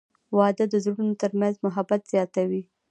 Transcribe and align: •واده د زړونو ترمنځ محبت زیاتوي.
•واده 0.37 0.65
د 0.71 0.75
زړونو 0.85 1.13
ترمنځ 1.21 1.55
محبت 1.65 2.01
زیاتوي. 2.13 2.61